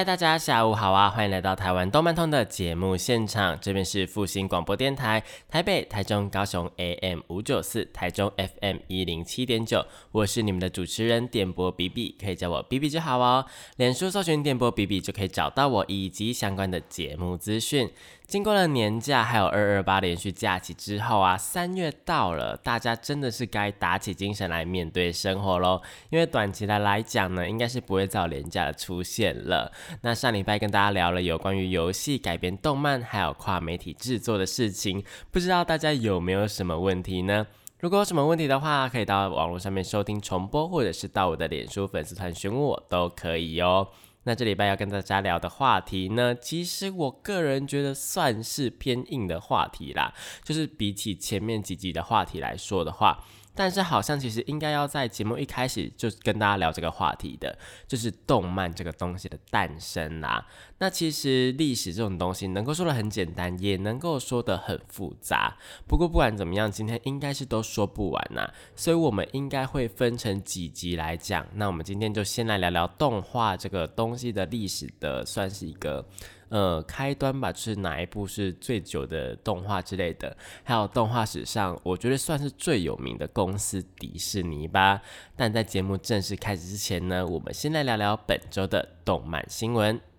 [0.00, 1.10] 嗨，大家下午好啊！
[1.10, 13.44] 欢迎来到台湾动漫通的节目现场，这边是复兴广播电台台北、台中、高雄 AM 五九四，台中 FM 一零七点九，我是你们的主持人电波比比，可以叫我比比就好哦。
[13.76, 17.90] 脸书搜寻电波比比就可以找到我以及相关的节目资讯。
[18.30, 25.82] 经过了年假还有二二八连续假期之后啊，三月到了，大家真的是该打起精神来面对生活喽。
[26.10, 29.72] 因为短期的来讲呢，应该是不会再有廉价的出现了。
[30.02, 35.02] 那上礼拜跟大家聊了有关于游戏改编动漫还有跨媒体制作的事情，
[35.32, 37.48] 不知道大家有没有什么问题呢？
[37.80, 43.88] 如果有什么问题的话，可以到网络上面收听重播，或者是到我的脸书粉丝团询问我都可以哦。
[44.24, 50.12] 那这礼拜要跟大家聊的话题呢，其实我个人觉得算是偏硬的话题啦，
[50.44, 53.24] 就是比起前面几集的话题来说的话。
[53.54, 60.46] 但是好像其实应该要在节目一开始就跟大家聊这个话题的，就是动漫这个东西的诞生啦。
[60.78, 65.56] 那其实历史这种东西能够说的很简单，也能够说的很复杂。
[65.86, 71.46] 不过不管怎么样，今天应该是都说不完呐，所以我们应该会分成几集来讲。
[71.54, 76.06] 那我们今天就先来聊聊动画这个东西的历史的，算是一个。
[76.50, 85.00] 呃，开端吧，就是哪一部是最久的动画之类的，还有动画史上，我觉得算是最有名的公司迪士尼吧。
[85.36, 90.09] 但在节目正式开始之前呢，我们先来聊聊本周的动漫新闻。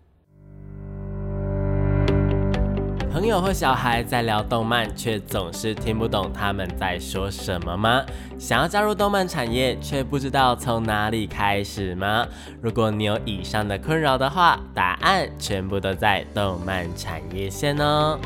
[3.11, 8.01] 朋友和小孩在聊动漫，却总是听不懂他们在说什么吗？
[8.39, 12.25] 想要加入动漫产业，却不知道从哪里开始吗？
[12.61, 18.17] 如果你有以上的困扰的话，答案全部都在动漫产业线哦。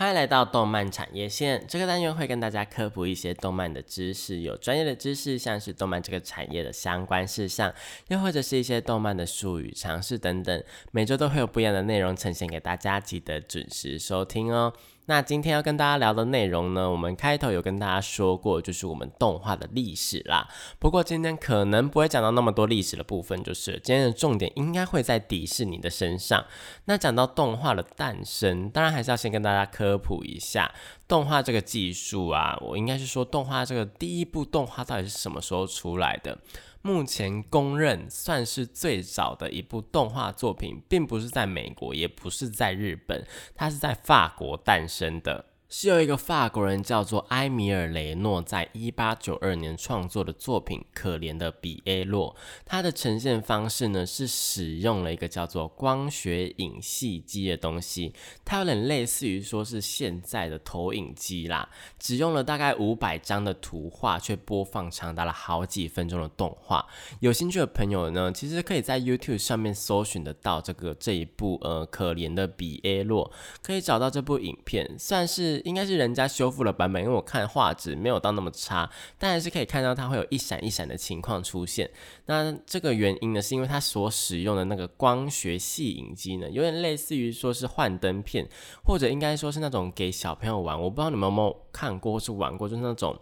[0.00, 7.70] 欢迎来到动漫产业线这个单元，会跟大家科普一些动漫的知识，有专业的知识，像是动漫这个产业的相关事项，
[8.08, 10.64] 又或者是一些动漫的术语、常识等等。
[10.90, 14.72] 每周都会有不一样的内容呈现给大家，记得准时收听哦。
[15.10, 20.48] 那今天要跟大家聊的内容呢，我们开头有跟大家说过，就是我们动画的历史啦。
[20.78, 26.44] 不过今天可能不会讲到那么多历史的部分，就是今天的重点应该会在迪士尼的身上。
[26.84, 30.72] 那讲到动画的诞生，当然还是要先跟大家科普一下
[31.08, 32.56] 动画这个技术啊。
[32.60, 36.38] 我应该是说动画这个第一部动画到底是什么时候出来的？
[36.82, 45.49] 目前公认算是最早的一部动画作品，并不是在美国，也不是在日本，它是在法国诞生的。
[45.72, 52.34] 是由一个法国人叫做埃米尔雷诺，在一八九二年创作的作品《可怜的比埃洛》。
[52.66, 58.12] 它的呈现方式呢，是使用了一个叫做光学影戏机的东西，
[58.44, 61.68] 它有点类似于说是现在的投影机啦。
[62.00, 66.84] 只用了大概五百张的图画，却播放长达了好几分钟的动画。
[67.20, 73.30] 有兴趣的朋友呢，其实可以在 YouTube 上面搜寻得到这个这一部呃《可怜的比埃洛》，
[73.62, 75.59] 可以找到这部影片，算是。
[75.64, 81.90] 应该是人家修复了版本，因为我看画质没有到那么差，但还是可以看到它会有一闪一闪的情况出现。
[82.26, 88.48] 那这个原因呢，是因为它所使用的那个光学细影机呢，有点类似于说是幻灯片，
[88.84, 90.80] 或者应该说是那种给小朋友玩。
[90.80, 93.18] 我不知道你们有没有看过或是玩过，就是那种。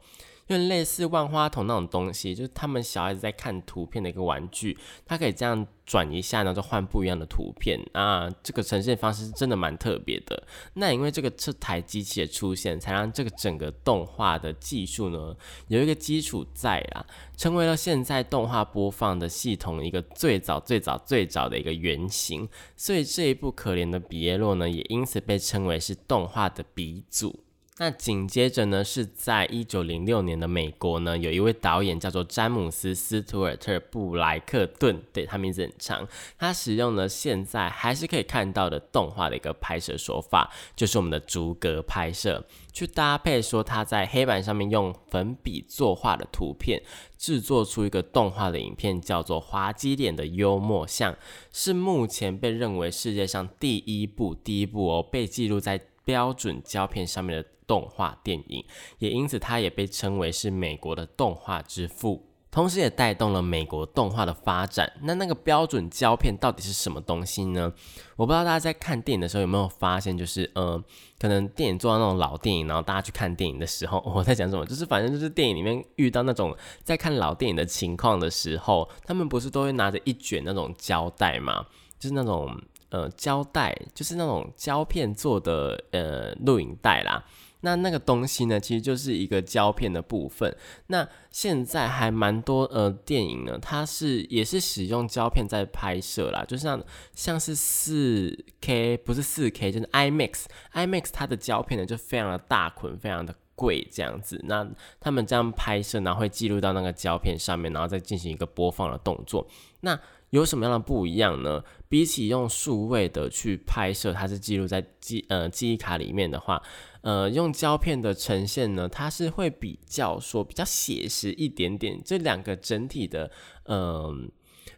[0.49, 4.77] 有点类似万花筒那种东西，就是他们小孩子在看图片的一个玩具，
[5.07, 8.31] 它可以这样转一下，然后就换不一样的图片啊。
[8.43, 10.43] 这个呈现方式是真的蛮特别的。
[10.75, 15.37] 那因为这个这台机器的出现，才让这个整个动画的技术呢
[15.69, 17.05] 有一个基础在啊，
[17.37, 22.49] 成为了现在动画播放的系统一个最早最早最早的一个原型。
[22.75, 27.41] 所以这一部可怜的比耶洛呢，也因此被称为是动画的鼻祖。
[27.81, 36.09] 那紧接着呢，是在一九零六年的美国呢，有一位导演叫做詹姆斯·斯图尔特·布莱克顿，对他名字很长。
[36.37, 46.83] 他使用了现在还是可以看到的动画的一个拍摄手法，就是我们的逐格拍摄，去搭配说他在黑板上面用粉笔作画的图片，
[47.17, 51.13] 制作出一个动画的影片，叫做《滑稽脸的幽默像》，
[51.53, 57.49] 是目前被认为世界上第一部第一部哦被记录在标准胶片上面的。
[57.69, 58.64] 动画电影，
[58.99, 62.25] 也因此它也被称为是美国的动画之父。
[62.50, 64.90] 同时也带动了美国动画的发展。
[65.02, 67.70] 那那个标准胶片到底是什么东西呢？
[68.16, 70.82] 我不知道大家在看电影的时候有没有发现，就是呃，
[71.20, 74.64] 可能电影做到那种老电影，然后大家去看电影的时候，我在讲什么？
[74.64, 81.66] 就是反正就是电影里面遇到那种在看老电影的情况的时候，他们不是都会拿着一卷那种胶带嘛，
[81.99, 82.58] 就是那种
[82.90, 87.25] 呃胶带，就是那种胶片做的呃录影带啦。
[87.61, 90.56] 那那个东西呢，其实就是一个胶片的部分。
[90.87, 96.81] 那现在还蛮多呃电影呢，它是也是使用胶片在拍摄啦，就像
[97.14, 104.41] 像是四 K 不是四 K，就是 IMAX，IMAX 它的胶片呢就非常的大捆，非常的贵这样子。
[104.44, 104.64] 那
[105.00, 109.44] 他们这样拍摄，然后会记录到那个胶片上面，然后再进行一个播放的动作。
[109.81, 109.99] 那
[110.31, 111.63] 有什么样的不一样呢？
[111.89, 116.63] 比起用数位的去拍摄，它是记录在记呃记忆卡里面的话。
[117.01, 123.31] 呃，用胶片的呈现呢，它是会比较说比较写实一点点，这两个整体的，
[123.65, 124.31] 嗯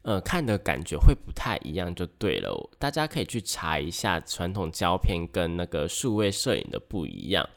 [0.03, 2.71] 呃，看的感觉会不太一样，就对了。
[2.79, 7.49] 大家可以去查一下传统胶片跟那个数位摄影的不一样。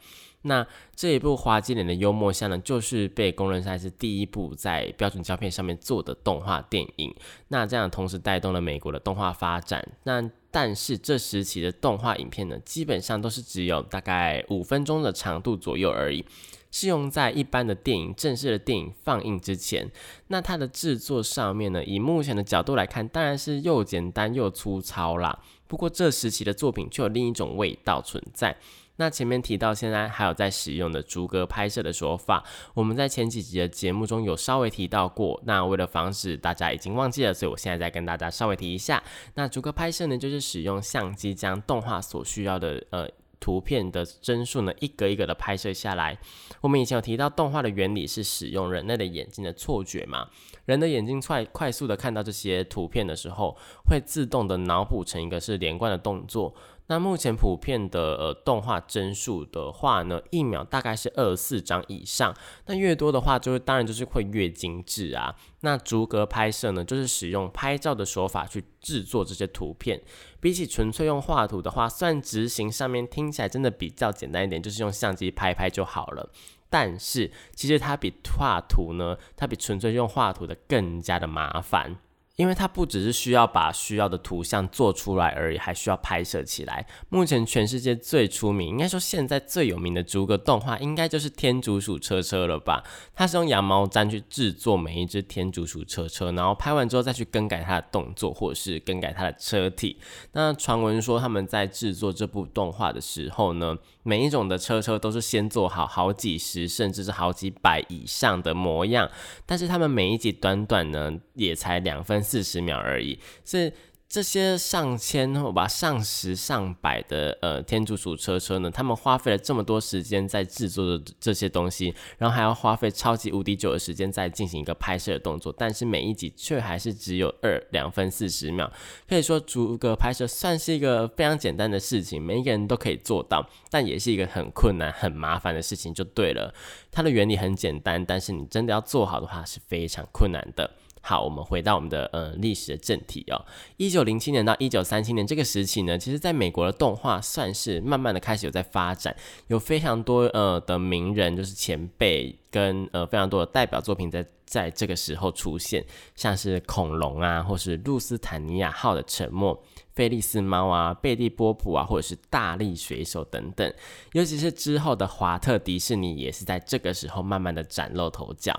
[0.46, 7.14] 那这一部滑稽脸的幽默像呢，就是被公认是第一部在标准胶片上面做的动画电影。
[7.48, 9.86] 那这样同时带动了美国的动画发展。
[10.02, 16.24] 那但是这时期的动画影片呢，基本上都是只有大概五分钟的长度左右而已，
[16.70, 19.90] 是用在一般的电影正式的电影放映之前。
[20.28, 25.40] 那它的制作上面呢，以目前的角度来看，当然是又简单又粗糙啦。
[25.66, 28.56] 不过这时期的作品却有另一种味道存在。
[28.96, 32.44] 那前面提到，现在还有在使用的逐格拍摄的说法，
[32.74, 35.40] 我们在前几集的节目中有稍微提到过。
[35.44, 39.02] 那为了防止大家已经忘记了，所以我现在再跟大家稍微提一下。
[39.34, 43.08] 那逐格拍摄呢，就是使用相机将动画所需要的呃
[43.40, 46.16] 图片的帧数呢，一格一格的拍摄下来。
[46.60, 50.28] 我们以前有提到，动画的原理是使用人类的眼睛的错觉嘛？
[50.66, 53.54] 人的眼睛快快速的看到这些图片的时候，
[53.86, 56.54] 会自动的脑补成一个是连贯的动作。
[56.86, 62.34] 那目前普遍的呃动画帧数的话呢，一秒大概是二十四张以上。
[62.66, 65.34] 那越多的话，就是当然就是会越精致啊。
[65.60, 70.02] 那逐格拍摄呢，就是使用拍照的手法去制作这些图片。
[70.40, 76.30] 比起纯粹用画图的话，算执行上面听起来真的比较简单一点，就是用相机拍拍就好了。
[76.68, 81.96] 但是其实它比画图呢，它比纯粹用画图的更加的麻烦。
[82.36, 86.86] 因为它不只是需要把需要的图像做出来而已，还需要拍摄起来。
[87.08, 92.82] 目前全世界最出名，应该说现在最有名的逐格动画，应该就是天竺鼠车车了吧？
[93.14, 99.98] 它是用羊毛毡去制作每一只天竺鼠车车，然后拍完之后再去更改它的动作，或者是更改它的车体。
[100.32, 103.76] 那传闻说他们在制作这部动画的时候呢？
[104.06, 109.10] 每一种的车车都是先做好好几十甚至是好几百以上的模样，
[109.46, 113.72] 但是他们每一集短短呢也才两分四十秒而已，是。
[114.06, 128.70] 这些上千或吧上十上百的呃天竺鼠车车呢，他们花费了这么多时间在制作的这些东西，然后还要花费超级无敌久的时间在进行一个拍摄的动作，但是每一集却还是只有二两分四十秒，
[129.08, 136.54] 可以说逐个拍摄算是一个非常简单的事情，每一个人都可以做到，但也是一个很困难很麻烦的事情就对了。
[136.92, 140.70] 它的原理很简单，但是你真的要做好的话是非常困难的。
[141.06, 143.44] 好，我们回到我们的呃历史的正题哦。
[143.76, 149.14] 一九零七年到一九三七年这个时期呢，其实在美国的动画算是慢慢的开始有在发展，
[149.48, 155.84] 有非常多呃的名人，就是前辈跟呃非常多的代表作品在在这个时候出现，
[156.16, 159.62] 像是恐龙啊，或是露斯坦尼亚号的沉没，
[159.92, 163.70] 菲利斯猫啊，贝蒂波普啊，或者是大力水手等等，
[164.12, 168.58] 尤其是之后的华特迪士尼也是在这个时候慢慢的崭露头角。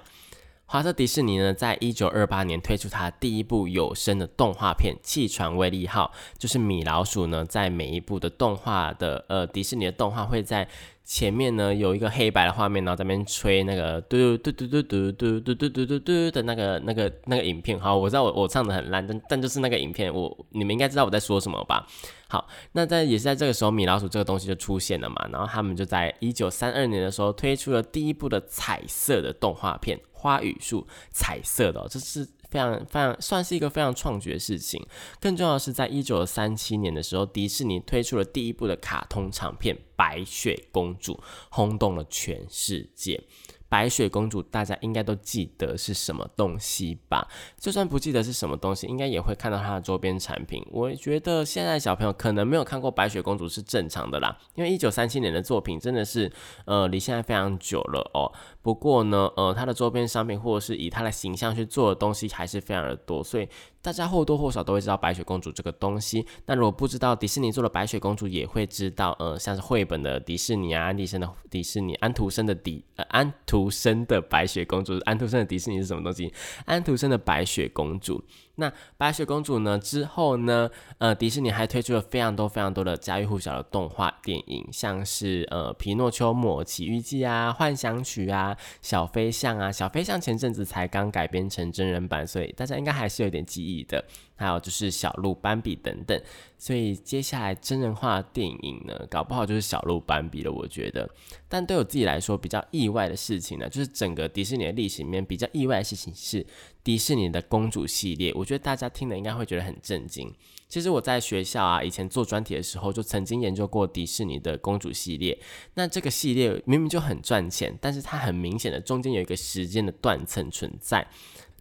[0.67, 10.67] 华特迪士尼呢，在一九二八年推出它第一部有声的动画片《气船威力号》，就是米老鼠呢，在每一部的动画的呃迪士尼的动画会在
[11.05, 17.79] 前面呢有一个黑白的画面，然后在那边吹那个嘟嘟嘟嘟嘟嘟嘟嘟嘟嘟嘟的那个那个那个影片。
[17.79, 21.87] 好，我知道我我唱的很烂，但但就是那个影片，我你们应该知道我在说什么吧？
[22.27, 29.99] 好，那在也是在这个时候，米老鼠这个东西就出现了嘛，然后他们就在一九三二年的时候推出了第一部的彩色的动画片。
[30.17, 34.85] 花语树彩色的，这是非常非常算是一个非常创举的事情。
[35.19, 41.13] 更重要的是，在一九三七年的时候，迪士尼推出了第一部的卡通长片《白雪公主》，
[41.49, 43.23] 轰动了全世界。
[43.67, 47.27] 白雪公主，大家应该都记得是什么东西吧？
[47.59, 50.63] 就算不记得是什么东西，应该也会看到它的周边产品。
[50.71, 56.31] 我觉得现在小朋友可能没有看过白雪公主是正常的啦，因为一九三七年的作品真的是，
[56.65, 58.31] 呃，离现在非常久了哦。
[58.65, 63.47] 不过呢，呃，它的周边商品或者是以它的形象去做的东西还是非常的多，所以
[63.79, 66.25] 大家或多或少都会知道白雪公主这个东西。
[66.47, 76.33] 那如果不知道迪士尼做的白雪公主，也会知道，呃，像是绘本的迪士尼啊，安迪生的迪士尼，安徒生的迪，呃，安徒生的白雪公主，安徒生的迪士尼是什么东西？
[76.65, 78.23] 安徒生的白雪公主。
[78.57, 79.77] 那白雪公主呢？
[79.77, 80.69] 之后呢？
[80.97, 94.03] 呃，迪士尼还推出了非常多非常多的家喻户晓的动画电影，像是呃《皮诺丘》《魔奇遇记》啊，《幻想曲》啊，《小飞象》啊，《小飞象》前阵子才刚改编成真人版，所以大家应该还是有点记忆的。
[94.37, 96.21] 还有就是小鹿斑比等等，
[96.57, 100.51] 所以接下来真人化电影呢，搞不好就是小鹿斑比了。
[100.51, 101.09] 我觉得，
[101.47, 106.45] 但对我自己来说比较意外的事情呢，就是整个迪士尼的历史里面比较意外的事情是
[106.83, 108.33] 迪士尼的公主系列。
[108.35, 110.29] 我觉得大家听了应该会觉得很震惊。
[110.75, 115.39] 其实我在学校啊，以前做专题的时候就曾经研究过迪士尼的公主系列。
[115.75, 121.07] 那这个系列明明就很赚钱，但是它很明显的中间有一个时间的断层存在。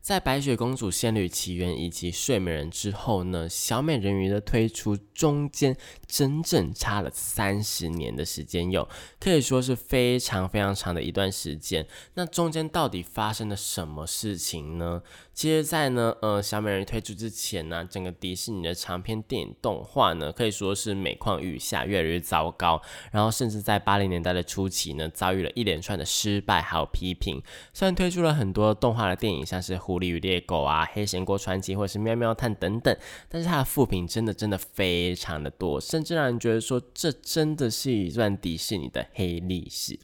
[0.01, 5.75] 在《白雪公主》《仙女奇缘》以及《睡美人》之后呢，小美人鱼的推出中间
[6.07, 8.87] 整整差了三十年的时间，有
[9.19, 11.87] 可以说是非常非常长的一段时间。
[12.15, 15.01] 那中间到底发生了什么事情呢？
[15.35, 22.81] 其实，在呢，呃，小美人推出之前呢，整个迪士尼的长篇电影动画呢，可以说是每况愈下，越来越糟糕。
[23.11, 27.43] 然后，甚至在八零年代的初期呢，遭遇了一连串的失败还有批评。
[27.73, 32.97] 虽然推出了很多动画的电影，像是《狐狸与猎狗》啊，《黑神国传奇》或者是《喵喵探》等等，
[33.29, 39.99] 但是它的负评真的真的非常的多，甚至让人觉得说，这真的是一段迪士尼的黑历史。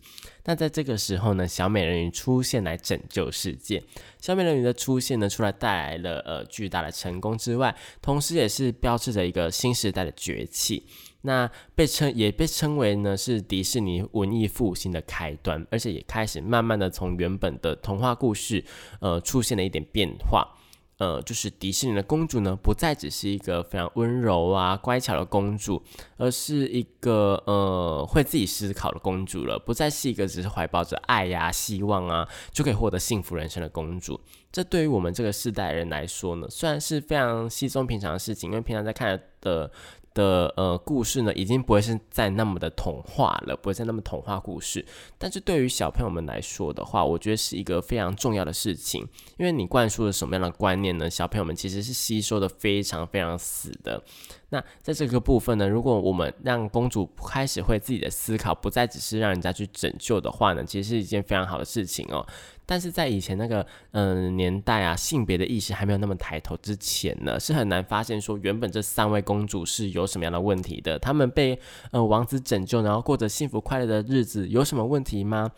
[0.50, 3.80] 那在这个时候呢，小美人鱼出现来拯救世界。
[4.18, 10.82] 小美人鱼的出现呢，除了带来了呃巨大的成功之外，同时也是标志着一个新时代的崛起。
[11.20, 18.64] 那被称也被称为呢是迪士尼文艺复兴的开端，而且也开始慢慢的从原本的童话故事
[18.98, 20.56] 呃出现了一点变化。
[21.00, 25.82] 呃，就是迪士尼的公主呢，不再只是一个非常温柔啊、乖巧的公主，
[26.18, 34.20] 而是一个呃会自己思考的公主了，不再是一个只是怀抱着爱呀、希望啊就可以获得幸福人生的公主。
[34.52, 39.72] 这对于我们这个世代人来说呢，虽然是非常稀松平常的事情，因为平常在看的。
[40.14, 44.84] 的呃故事呢，已经不会是再那么的童话了，不会再那么童话故事。
[45.18, 49.06] 但是对于小朋友们来说的话，我觉得是一个非常重要的事情，
[49.38, 51.08] 因为你灌输了什么样的观念呢？
[51.08, 54.02] 小朋友们其实是吸收的非常非常死的。
[54.50, 62.26] 那在这个部分呢，如果我们让公主开始会自己的思考，不再只是让人家去拯救的话呢，其实是一件非常好的事情哦。
[62.66, 70.98] 但是在以前那个嗯年代啊，性别的意识还没有那么抬头之前呢，是很难发现说原本这三位公主是有什么样的问题的。
[70.98, 71.58] 他们被
[71.90, 75.50] 呃王子拯救，然后过着幸福快乐的日子，有什么问题吗？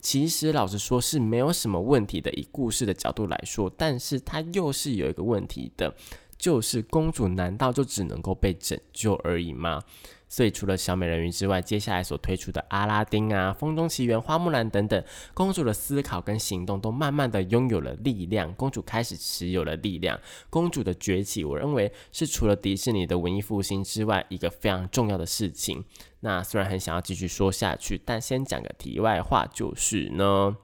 [0.00, 2.30] 其实老实说是没有什么问题的。
[2.32, 5.92] 以故事的角度来说，但是它又是有一个问题的，
[6.38, 9.82] 就是公主难道就只能够被拯救而已吗？
[10.30, 15.02] 所以，除了小美人鱼之外，接下来所推出的阿拉丁啊、风中奇缘、花木兰等等，
[15.32, 20.20] 公主的思考跟行动都慢慢的拥有了力量，公主开始持有了力量。
[20.50, 25.82] 公主的崛起，我认为是除了迪士尼的文艺复兴之外，一个非常重要的事情。
[26.20, 30.56] 那虽然很想要继续说下去，但先讲个题外话，就是呢。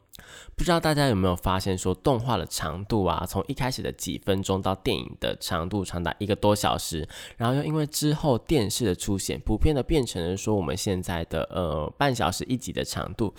[0.57, 7.07] 不知道大家有没有发现，说动画的长度啊，从一开始的几分钟到电影的长度长达一个多小时，
[7.37, 13.35] 然后又因为之后电视的出现，普遍的变成了说我们现在的呃半小时一集的长度。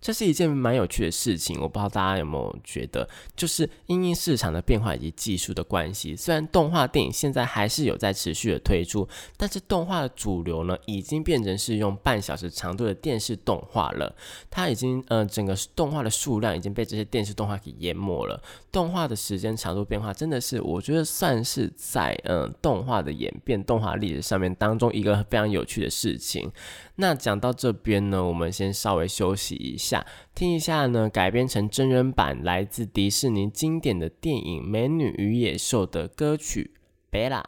[0.00, 14.14] 这是一件蛮有趣的事情，我不知道大家有没有觉得，就是因应市场的变化以及技术的关系，虽然动画电影现在还是有在持续的推出，但是动画的主流呢，已经变成是用半小时长度的电视动画了。
[14.50, 18.40] 它已经呃，整个动画的数量已经被这些电视动画给淹没了。
[18.70, 26.50] 动画的时间长度变化，真的是我觉得算是在嗯动画的演变、动画历史上面当中一个非常有趣的事情。
[26.96, 36.72] 那讲到这边呢，我们先稍微休息一下，下听一下呢改编成真人版来自迪士尼经典的电影《美女与野兽》的歌曲
[37.16, 37.40] 《Bella》。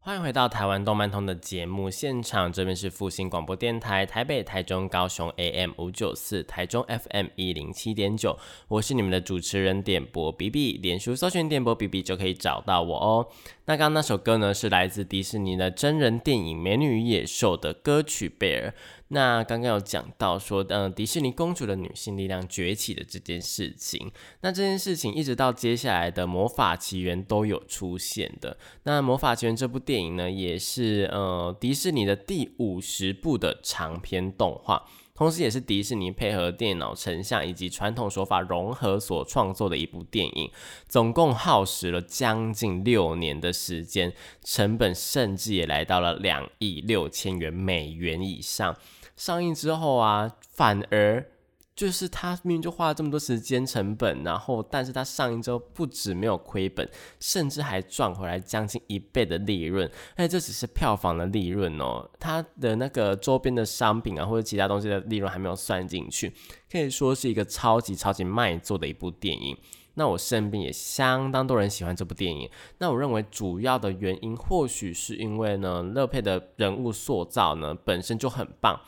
[0.00, 8.38] 欢迎回到台湾动漫通的节目现场，这边是复兴广播电台台北、台中、高雄 AM 五九四，台中 FM 一零七点九，
[8.68, 13.28] 我是你们的主持人点播 B B，脸书搜寻点播 B B 就可以找到我哦。
[13.66, 18.68] 那刚刚那首歌呢，是来自迪士尼的真人电影《美女与野兽》的歌曲《Bear》。
[19.08, 24.12] 那刚刚有讲到说，嗯，迪士尼公主的女性力量崛起的这件事情。
[24.42, 28.58] 那这件事情一直到接下来的《魔法奇缘》都有出现的。
[28.82, 34.84] 那《魔法奇缘》这部电影呢，也是呃迪士尼的第五十部的长篇动画。
[35.16, 40.50] 同时也是迪士尼配合电脑成像以及传统手法融合所创作的一部电影，
[40.88, 48.76] 总共耗时了将近六年的时间，成本甚至也来到了两亿六千元美元以上。
[49.16, 51.33] 上映之后啊，反而。
[51.76, 56.88] 就是他明明就花了这么多时间成本，然后但是他上映之后不止没有亏本，
[57.18, 59.90] 甚至还赚回来将近一倍的利润。
[60.16, 66.32] 而且，这只是票房的利润哦，它的那个周边的商品啊或者其他东西的利润还没有算进去，
[66.70, 69.56] 可以说是一个超级超级卖座的一部电影。
[69.96, 72.48] 那我身边也相当多人喜欢这部电影。
[72.78, 78.80] 那我认为主要的原因或许是因为呢，乐佩的人物塑造呢本身就很棒。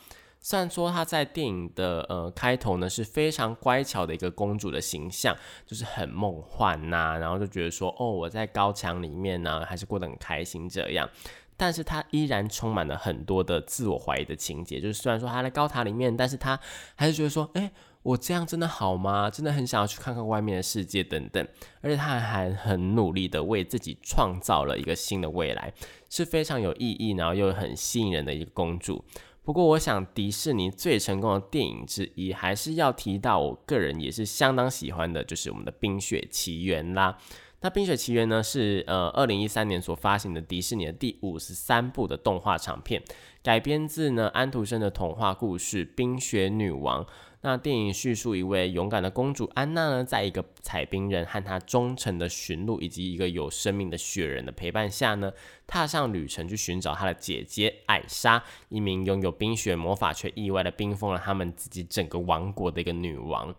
[0.47, 5.35] 虽然说她在电影的呃开头呢是非常乖巧的一个公主的形象，
[5.65, 11.09] 就是很梦幻呐，然后就觉得说哦我在高墙里面呢还是过得很开心这样，
[11.57, 16.57] 但是她依然充满了很多的自我怀疑的情节，就是虽然说她在高塔里面，但是她
[16.95, 17.69] 还是觉得说，哎，
[18.03, 19.29] 我这样真的好吗？
[19.29, 21.45] 真的很想要去看看外面的世界等等，
[21.81, 25.73] 而且她还很努力的为自己创造了一个新的未来，
[26.09, 29.03] 是非常有意义，然后又很吸引人的一个公主。
[29.47, 37.17] 不过，我想迪士尼最成功的电影之一，还是要提到我个人也是相当喜欢的，就是我们的《冰雪奇缘》啦。
[37.61, 43.01] 那《冰雪奇缘》呢，是呃二零一三年所发行的迪士尼的第五十三部的动画长片，
[43.41, 47.05] 改编自呢安徒生的童话故事《冰雪女王》。
[47.41, 55.31] 那电影叙述一位勇敢的公主安娜呢，在一个采冰人和她忠诚的驯鹿以及一个有生命的雪人的陪伴下呢，
[55.67, 63.53] 踏上旅程去寻找她的姐姐艾莎，一名拥有冰雪魔法却意外的冰封了他们自己整个王国的一个女王。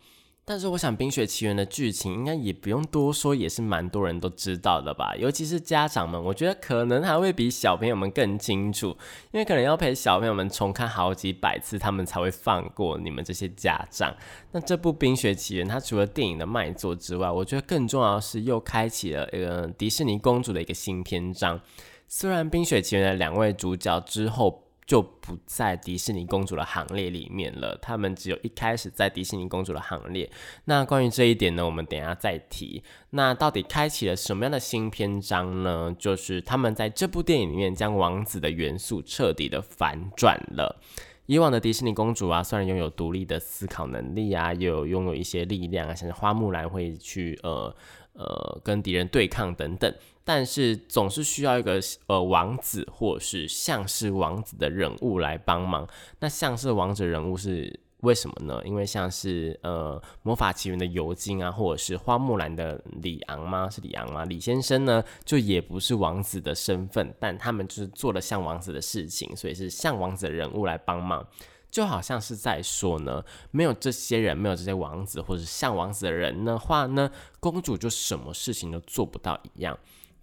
[0.50, 5.14] 但是我想，《冰雪奇缘》的剧情应该也不用多说，也是蛮多人都知道的吧。
[5.14, 8.96] 尤其是家长们，我觉得可能还会比小朋友们更清楚，
[9.30, 14.16] 因为可能要陪小朋友们重看好几百次，他们才会放过你们这些家长。
[14.52, 21.60] 那这部《冰雪奇缘》，它除了电影的卖座之外，我觉得更重要的是又开启了呃迪士尼公主的一个新篇章。
[22.06, 24.64] 虽然《冰雪奇缘》的两位主角之后。
[24.88, 30.28] 就不在迪士尼公主的行列里面了，他们只有一开始在迪士尼公主的行列。
[30.64, 32.82] 那关于这一点呢，我们等下再提。
[33.10, 35.94] 那到底开启了什么样的新篇章呢？
[35.98, 40.80] 就是他们在这部电影里面将王子的元素彻底的反转了。
[41.26, 47.76] 以往的迪士尼公主啊，虽然拥有独立的思考能力啊，又有拥有一些力量啊，像是花木兰会去呃
[48.14, 49.94] 呃跟敌人对抗等等。
[50.28, 55.88] 但是总是需要一个呃王子或是像是王子的人物来帮忙。
[56.20, 58.60] 那像是王子人物是为什么呢？
[58.62, 63.70] 因为像是呃魔法奇缘的尤金啊，或者是花木兰的李昂吗？
[63.70, 64.26] 是李昂吗？
[64.26, 71.26] 李先生呢，就也不是王子的身份，但他们就是做了像王子的事情，所以是像王子的人物来帮忙。
[71.70, 77.10] 就好像是在说呢，没有这些人，没有这些王子或者像王子的人的话呢，
[77.40, 79.78] 公主就什么事情都做不到一样。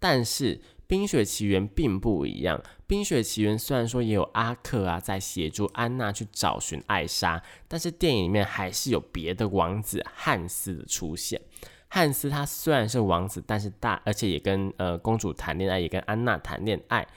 [0.07, 11.41] 但是《冰雪奇缘》并不一样，《冰雪奇缘》虽然说也有阿克啊在协助安娜去找寻艾莎，但是电影里面还是有别的王子汉斯的出现。
[11.87, 17.07] 汉斯他虽然是王子，但是大而且也跟呃公主谈恋爱，也跟安娜谈恋爱，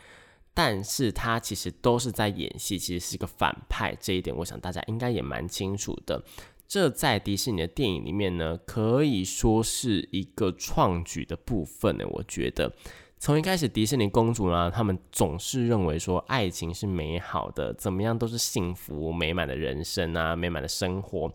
[0.54, 3.94] 但是他其实都是在演戏，其实是个反派。
[4.00, 6.24] 这一点我想大家应该也蛮清楚的。
[6.68, 12.04] 这在迪士尼的电影里面呢，可以说是一个创举的部分呢。
[12.06, 12.70] 我觉得，
[13.18, 21.32] 从一开始迪士尼公主呢，他们总是认为说爱情是美好的，怎么样都是幸福美满的人生啊，美满的生活，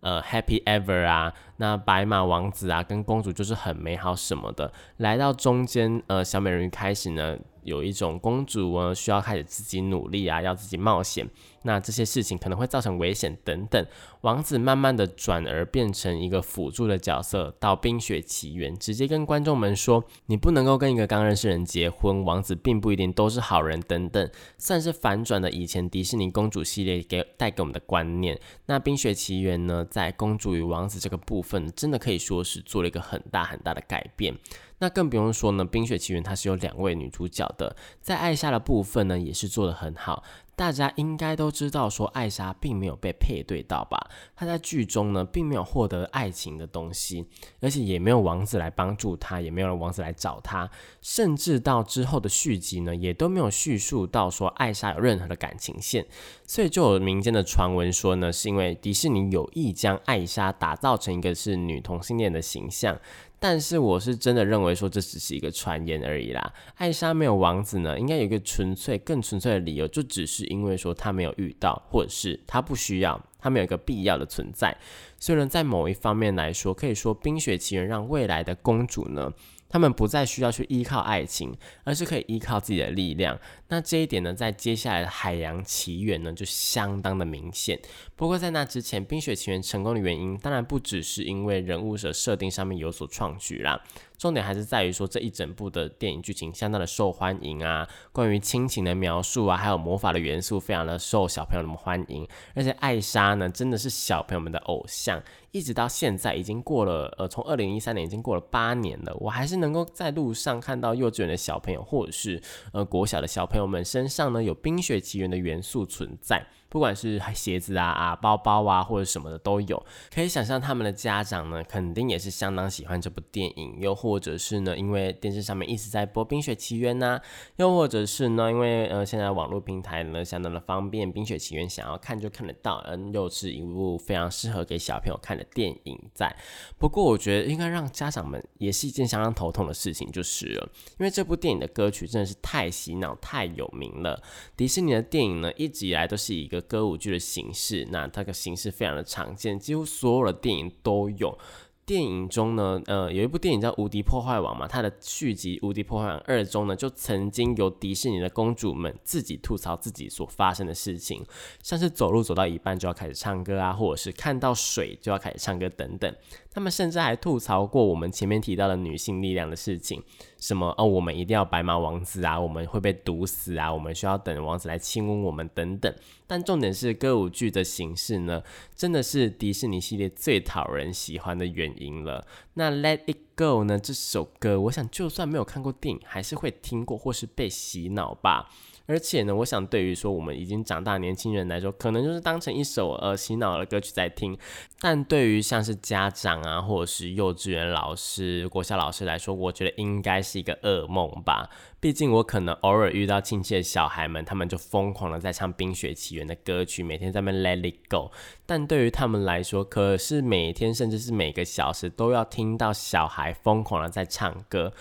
[0.00, 4.72] 呃，Happy Ever 啊，那白马王子啊跟公主就是很美好什么的。
[4.98, 7.36] 来到中间，呃，小美人鱼开始呢。
[7.62, 11.28] 有一种公主啊，需要开始自己努力啊，要自己冒险。
[11.62, 13.84] 那这些事情可能会造成危险等等。
[14.20, 28.38] 王子慢慢的转而变成一个辅助的角色，到《冰雪奇缘》直接跟观众们说，你不能够跟一个刚认识人结婚，王子并不一定都是好人等等，算是反转了以前迪士尼公主系列给带给我们的观念。
[28.66, 34.34] 那《冰雪奇缘》呢，在公主与王子这个部分，真的可以说是做了一个很大很大的改变。
[34.78, 40.22] 那更不用说呢，《冰雪奇缘》它是有两位女主角的，在艾莎的部分呢，也是做的很好。
[40.54, 44.08] 大家应该都知道，说艾莎并没有被配对到吧？
[44.34, 47.26] 她在剧中呢，并没有获得爱情的东西，
[47.60, 50.70] 而且也没有王子来帮助她，也没有王子来找她，
[51.02, 56.06] 甚至到之后的续集呢，也都没有叙述到说艾莎有任何的感情线。
[56.46, 62.98] 所以就有民间的传闻说呢，是因为迪士尼有意将艾莎打造成一个是女同性恋的形象。
[63.38, 66.52] 但是我是真的认为说这只是一个传言而已啦。
[66.76, 74.76] 艾莎没有王子呢，应该有一个纯粹、更纯粹的理由，就只是因为说她没有遇到，或者是她不需要，她没有一个必要的存在。
[75.18, 79.32] 所以呢，在某一方面来说，可以说《冰雪奇缘》让未来的公主呢。
[79.68, 83.36] 他们不再需要去依靠爱情，而是可以依靠自己的力量。
[83.68, 87.78] 那这一点呢，在接下来的《海洋奇缘》呢，就相当的明显。
[88.14, 93.82] 不过在那之前，《冰雪奇缘》成功的原因，当然不只是因为人物的设定上面有所创举啦。
[94.16, 102.26] 重点还是在于说这一整部的电影剧情相当的受欢迎啊，关于亲情的描述啊，还有魔法的元素，非常的受小朋友们欢迎。
[102.54, 112.40] 而且艾莎呢，真的是小朋友们的偶像，一直到现在已经过了呃，从二零一三年已经过了八年了，我还是能够在路上看到幼稚园的小朋友或者是
[112.72, 116.46] 呃国小的小朋朋友们身上呢有冰雪奇缘的元素存在。
[116.76, 119.82] 不管是鞋子啊啊包包啊或者什么的都有，
[120.14, 127.18] 可以想象他们的家长呢肯定也是相当喜欢这部电影，又或者是呢因为电视上面一直在播《冰雪奇缘》呐，
[127.56, 136.36] 又或者是呢因为呃现在网络平台呢相当的方便，《冰雪奇缘》想要看就看得到，嗯，又是一部非常适合给小朋友看的电影在。
[136.76, 144.22] 不过我觉得应该让家长们也是一件相当头痛的事情，就是了，因为这部电影的歌曲真的是太洗脑、太有名了。
[144.54, 146.65] 迪士尼的电影呢一直以来都是一个。
[146.68, 151.38] 歌舞剧的形式，那它的形式非常的常见，几乎所有的电影都有。
[151.84, 161.24] 电影中呢，呃，有一部电影叫《无敌破坏王》嘛，它的续集《无敌破坏王二》中呢，就曾经由迪士尼的公主们自己吐槽自己所发生的事情，
[161.62, 166.12] 像是走路走到一半就要开始唱歌啊，或者是看到水就要开始唱歌等等。
[166.56, 170.02] 他们甚至还吐槽过我们前面提到的女性力量的事情。
[170.38, 170.86] 什么哦？
[170.86, 172.40] 我们一定要白马王子啊？
[172.40, 173.70] 我们会被毒死啊？
[173.70, 175.94] 我们需要等王子来亲吻我们等等。
[176.26, 178.42] 但重点是歌舞剧的形式呢，
[178.74, 182.26] 真的是迪士尼系列最讨人喜欢的原因了。
[182.54, 183.78] 那 Let It Go 呢？
[183.78, 188.48] 这首歌，我想就算没有看过电影，还是会听过或是被洗脑吧。
[188.86, 194.38] 而且呢，我想对于说我们已经长大年轻人来说，可能就是当成一首呃洗脑的歌曲在听。
[194.80, 201.50] 但对于像是家长啊，或者是幼稚园老师、国小老师来说，我觉得应该是一个噩梦吧。
[201.78, 208.10] 毕竟我可能偶尔遇到亲切的小孩们，他们就疯狂的在唱《冰雪奇缘》的歌曲，每天在那 Let It Go。
[208.46, 214.72] 但对于他们来说，可是每天甚至是每个小时都要听到小孩疯狂的在唱歌。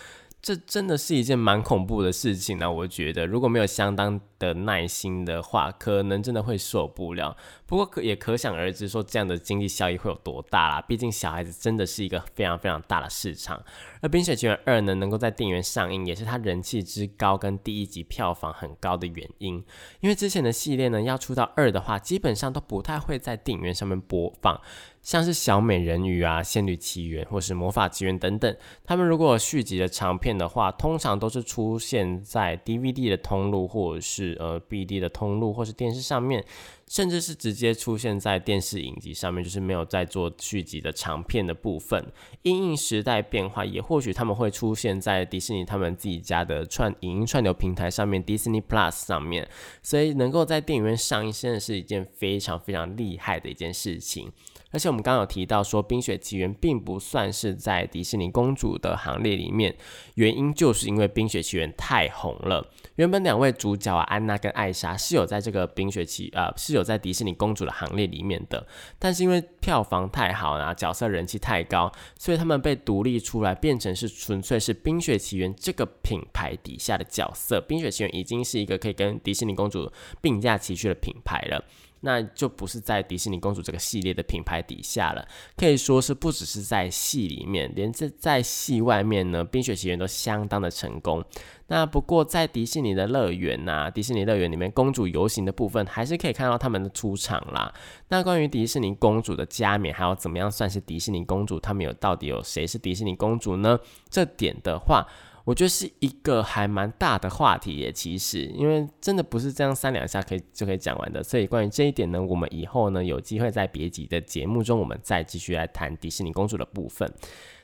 [0.46, 7.36] 这真的是一件蛮恐怖的事情呢，我觉得如果没有相当的耐心的话，可能真的会受不了。
[7.66, 10.80] 不过可也可想而知，说这样的经济效益会有多大啦。
[10.84, 13.60] 毕竟小孩子真的是一个非常非常大的市场。
[14.02, 19.56] 而《冰雪奇缘二》呢，能够在电影院上映，也是它人气之高跟第一集票房很高的原因。
[20.02, 24.62] 因为之前的系列呢，要出到二的话，基本上都不太会在电影院上面播放。
[25.06, 36.44] 像是小美人鱼啊、仙女奇缘或是魔法奇缘等等，他们如果续集的长片的话，通常都是出现在 DVD 的通路，或者是呃 BD 的通路，或是电视上面，
[36.88, 42.12] 甚至是直接出现在电视影集上面，就是没有在做续集的长片的部分。
[42.42, 49.48] 因应时代变化，也或许他们会出现在迪士尼他们自己家的串影音串流平台上面，Disney Plus 上面，
[49.84, 54.32] 所以能够在电影院上映，真的是一件非常非常厉害的一件事情。
[54.76, 59.74] 而且我们刚刚有提到说，《冰雪奇缘》并不算是在迪士尼公主的行列里面，
[60.16, 62.70] 原因就是因为《冰雪奇缘》太红了。
[62.96, 68.68] 原本两位主角啊，安娜跟艾莎是有在这个《冰雪奇》呃是有在迪士尼公主的行列里面的，
[69.00, 77.60] 但是因为票房太好啊，角色人气太高，所以他们被独立出来，变成是纯粹是《冰雪奇缘》这个品牌底下的角色。
[77.62, 81.64] 《冰雪奇缘》已经是一个可以跟迪士尼公主并驾齐驱的品牌了。
[82.06, 91.26] 那就不是在迪士尼公主这个系列的品牌底下了，可以说是不只是在戏里面，连在在戏外面呢，《冰雪奇缘》都相当的成功。
[91.68, 97.74] 那不过在迪士尼的乐园呐，迪士尼乐园里面公主游行的部分，还是可以看到他们的出场啦。
[98.10, 103.80] 那关于迪士尼公主的加冕，还有怎么样算是迪士尼公主，他们有到底有谁是迪士尼公主呢？
[104.10, 105.08] 这点的话。
[105.46, 117.10] 我觉得是一个还蛮大的话题耶，其实，因为真的不是这样三两下可以就可以讲完的，所以关于这一点呢，我们以后呢有机会在别集的节目中，我们再继续来谈迪士尼公主的部分。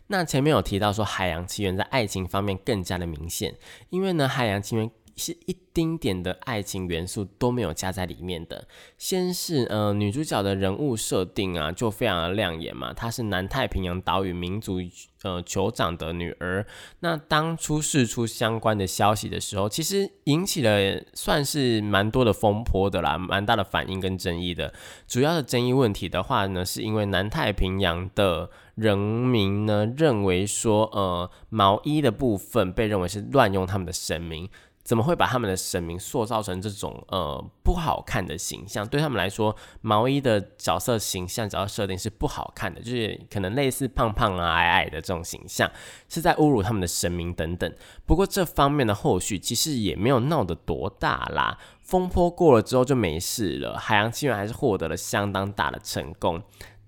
[0.08, 3.56] 那前面有提到说，《海洋奇缘》在爱情方面更加的明显，
[3.90, 4.86] 因为呢，《海洋奇缘》
[5.22, 8.68] 是一丁点的爱情元素都没有加在里面的。
[8.98, 14.80] 先是呃女主角的人物设定啊，就非常的亮眼嘛，她是南太平洋岛屿民族
[15.22, 16.66] 呃酋长的女儿。
[17.02, 24.74] 那当初释出相关的消息的时候，其实引起了算是蛮多的风波的啦，蛮大的反应跟争议的。
[25.08, 34.50] 主要的争议问题的话呢，是因为南太平洋的人民呢认为说，呃毛衣的部分被认为是乱用他们的神明。
[34.84, 38.88] 怎么会把他们的神明塑造成这种呃不好看的形象？
[38.88, 45.70] 对他们来说，毛衣的角色形象、角色设定是不好看的，就是可能类似胖胖啊、矮矮的这种形象，
[46.10, 47.74] 是在侮辱他们的神明等等。
[48.06, 53.78] 不过这方面的后续其实也没有闹得多大啦，风波过了之后就没事了。
[53.78, 56.42] 海洋纪元还是获得了相当大的成功。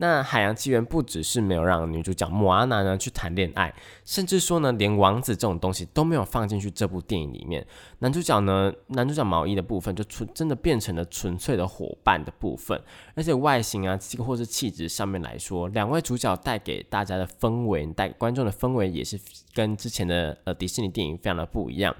[0.03, 7.65] 那《海洋纪元》不只是没有让女主角莫阿娜呢去谈恋爱，甚至说呢，连王子这种东西都没有放进去这部电影里面。
[7.99, 12.77] 男主角呢，男主角毛衣的部分就纯真的变成了纯粹的伙伴的部分，
[13.15, 19.17] 而且外形啊，或是气质上面来说，两位主角带给大家的氛围，带观众的氛围也是
[19.53, 21.95] 跟之前的呃迪士尼电影非常的不一样。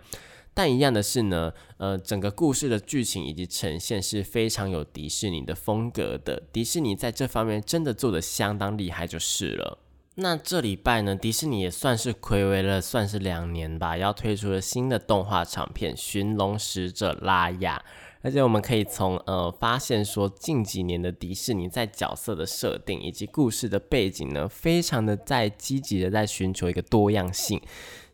[0.54, 6.44] 但一样的是呢，呃，整个故事的剧情以及呈现是非常有迪士尼的风格的。
[6.52, 9.80] 迪士尼在这方面真的做的相当厉害，就是了。
[10.16, 17.84] 那这礼拜呢，迪士尼也算是暌违了，算是两年吧，要推出了新的动画长片《寻龙使者拉雅》。
[18.22, 27.60] 而且我们可以从呃发现说，近几年的迪士尼在角色的设定以及故事的背景呢，非常的在积极的在寻求一个多样性。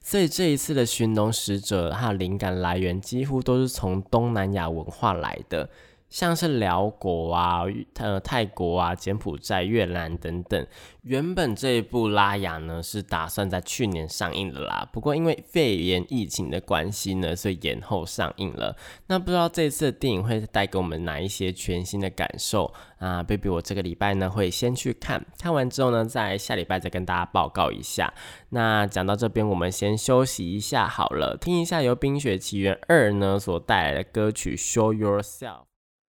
[0.02, 5.70] 所以这一次的寻龙使者，它的灵感来源几乎都是从东南亚文化来的。
[6.10, 7.64] 像是辽国啊、
[7.96, 10.68] 呃泰国啊、柬埔寨、越南等等，
[11.04, 18.76] 原本这一部拉雅呢是打算在去年上映的啦，不过因为肺炎疫情的关系呢，所以延后上映了。
[19.08, 28.12] 那不知道这次的电影会带给我们哪一些全新的感受啊？baby，我这个礼拜呢会先去看看完之后呢，在下礼拜再跟大家报告一下。
[28.50, 35.66] 那讲到这边，我们先休息一下好了，听一下由《冰雪奇缘二》呢所带来的歌曲《Show Yourself》。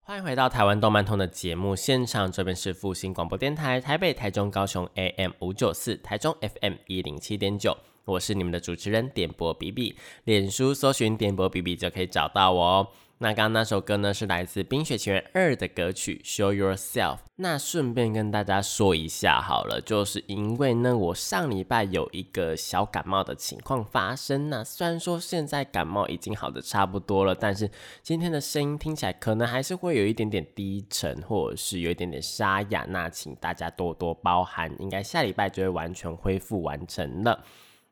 [0.07, 12.87] 欢迎回到台湾动漫通的节目现场，这边是复兴广播电台台北、台中、高雄 AM 五九四，台中 FM 一零七点九，我是你们的主持人点播 B B，脸书搜寻点播 B B 就可以找到我哦。
[13.19, 17.15] 那刚刚那首歌呢，是来自《冰雪奇缘二》的歌曲《Show Yourself》。
[17.37, 24.51] 那顺便跟大家说一下好了，就是因为呢，我上礼拜有一个小感冒的情况发生。
[24.51, 27.71] 那虽然说现在感冒已经好的差不多了，但是
[28.03, 32.85] 今天的声音听起来可能还是会有一点点低沉，或者是有一点点沙哑。
[32.89, 37.43] 那请大家多多包涵，应该下礼拜就会完全恢复完成了。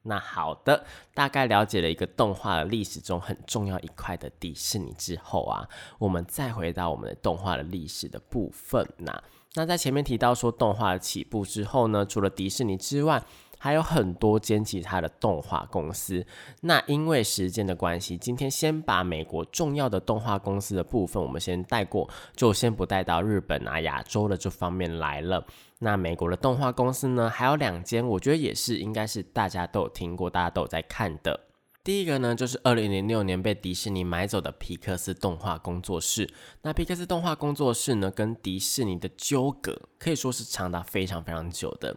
[0.07, 8.87] 那好的，大概了解了一个动画的历史中很重要一块的迪士尼之后啊，我们再回到我们的动画的历史的部分。
[8.97, 9.23] 那
[9.55, 13.23] 那在前面提到说动画的起步之后呢，除了迪士尼之外，
[13.57, 16.23] 还有很多间其他的动画公司。
[16.61, 25.43] 那因为时间的关系，今天先把美国重要的动画公司的部分我们先带过，就先不带到日本啊、亚洲的这方面来了。
[25.79, 31.41] 那美国的动画公司呢，还有两间，我觉得也是应该是大家都有听过，大家都有在看的。
[31.83, 36.27] 第一个呢，就是二零零六年被迪士尼买走的皮克斯动画工作室。
[36.63, 41.95] 那皮克斯动画工作室呢，跟迪士尼的纠葛可以说是长达非常非常久的。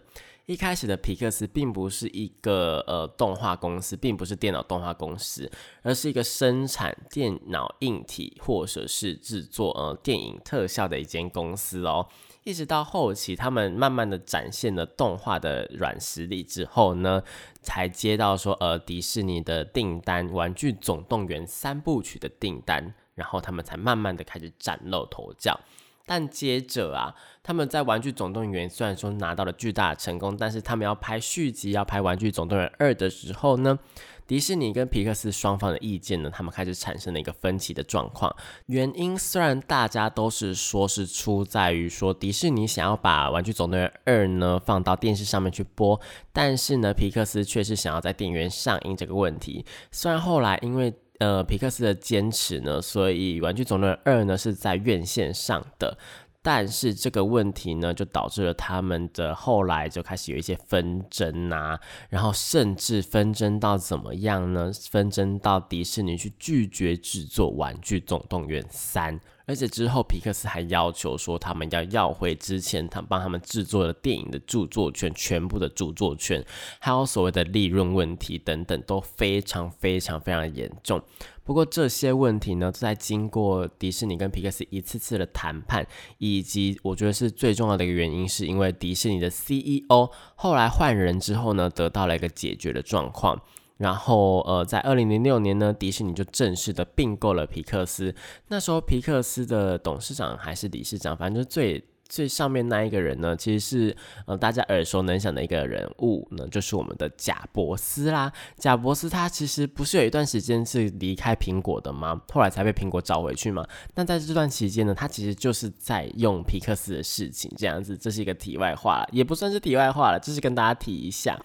[0.48, 5.50] 一开始的皮克斯并不是一个呃动画公司，并不是电脑动画公司，
[5.82, 12.08] 而是一个生产电脑硬体或者是制作呃电影特效的一间公司哦。
[12.44, 17.22] 一直到后期，他们慢慢的展现了动画的软实力之后呢，
[17.60, 25.60] 才接到说呃迪士尼的订单，《玩具总动员》三部曲的订单，然后他们才慢慢的开始崭露头角。
[26.08, 33.78] 但接着啊，他们在《玩具总动员》虽然说拿到了巨大的成功，但是他们要拍续集，要拍《玩具总动员二》的时候呢，
[34.26, 38.34] 迪士尼跟皮克斯双方的意见呢，他们开始产生了一个分歧的状况。
[38.66, 46.00] 原因虽然大家都是说是出在于说迪士尼想要把《玩具总动员二》呢放到电视上面去播，
[46.32, 49.66] 但是呢，皮克斯却是想要在电影院上映这个问题。
[49.92, 55.98] 虽然后来因为呃，皮克斯的坚持呢，所以《玩具总动员二》呢是在院线上的，
[56.42, 64.70] 但是这个问题呢，就导致了他们的后来就开始有一些纷争啊，然后甚至纷争到怎么样呢？
[64.88, 76.44] 纷争到迪士尼去拒绝制作《玩具总动员三》，而且之后皮克斯还要求说，他们要要回之前他帮他们制作的电影的著作权，全部的著作权，
[76.78, 81.02] 还有所谓的利润问题等等，都非常非常非常严重。
[81.42, 85.86] 不过这些问题呢，在经过迪士尼跟皮克斯一次次的谈判，
[86.18, 93.40] 以及我觉得是最重要的一个原因，是因为迪士尼的 CEO 后来换人之后呢，得到了一个解决的状况。
[93.78, 98.14] 然后，呃，在二零零六年呢，迪士尼就正式的并购了皮克斯。
[98.48, 108.32] 那时候，皮克斯的董事长还是理事长，反正就最最上面那一个人呢，其实是呃大家耳熟能详的一个人物呢，就是我们的贾伯斯啦。
[108.56, 112.20] 贾伯斯他其实不是有一段时间是离开苹果的吗？
[112.32, 113.64] 后来才被苹果找回去嘛。
[113.94, 121.38] 那在这段期间呢，他其实就是在用皮克斯的事情，这样子，这是一个题外话，也不算是题外话了，就是跟大家提一下。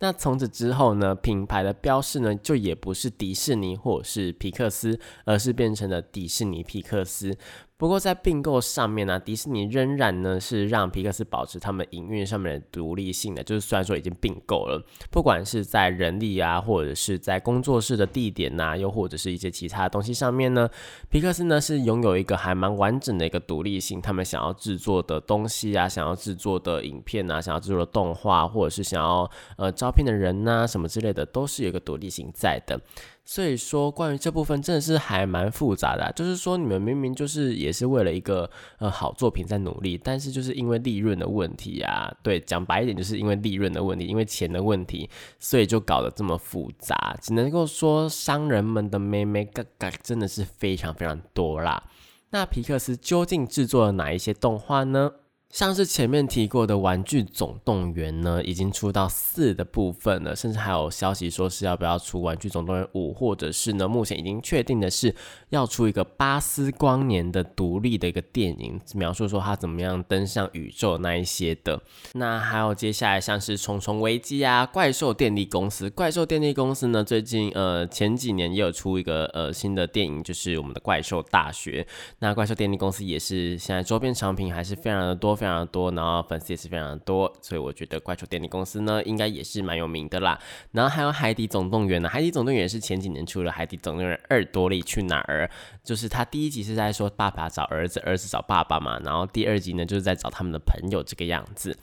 [0.00, 7.36] 那从此之后呢，品牌的标识呢，就也不是迪士尼或者是皮克斯，而是变成了迪士尼皮克斯。
[7.80, 20.68] 不过在并购上面呢，迪士尼仍然呢是让皮克斯保持他们营运上面的独立性的，就是虽然说已经并购了，不管是在人力啊，或者是在工作室的地点呐，又或者是一些其他的东西上面呢，
[21.08, 32.78] 皮克斯呢是拥有一个还蛮完整的一个独立性，他们想要制作的东西啊，想要制作的影片啊，想要制作的动画，或者是想要呃招聘的人呐什么之类的，都是有一个独立性在的。
[33.24, 36.12] 所以说，关于这部分真的是还蛮复杂的。
[36.16, 47.16] 就是说，你们明明就是也是为了一个呃好作品在努力，但是就是因为利润的问题啊，对，讲白一点，就是因为利润的问题，因为钱的问题，所以就搞得这么复杂。
[47.22, 51.84] 只能够说，商人们的妹妹嘎嘎真的是非常非常多啦。
[52.30, 55.12] 那皮克斯究竟制作了哪一些动画呢？
[55.50, 65.12] 像是前面提过的《玩具总动员》呢，已经出到四的部分了，甚至还有消息说是要不要出《玩具总动员五》，或者是呢，目前已经确定的是
[65.48, 71.80] 要出一个巴斯光年的独立的一个电影，描述说他怎么样登上宇宙那一些的。
[72.12, 75.90] 那还有接下来像是《虫虫危机》啊，《怪兽电力公司》。
[75.92, 81.82] 怪兽电力公司呢，最近呃前几年也有出一个呃新的电影，就是我们的《怪兽大学》。
[82.20, 85.39] 那怪兽电力公司也是现在周边产品还是非常的多。
[85.40, 90.38] 非常多，然后粉丝也是非常多，所以我觉得怪兽电力公司呢，应该也是蛮有名的啦。
[90.72, 95.46] 然后还有海底总动员呢，海底总动员是前几年出了《海底总动员二：多利去哪儿》，
[95.82, 101.74] 就是他第一集是在说爸爸找儿子，儿子找爸爸嘛，然后第二集呢就是在找他们的朋友这个样子。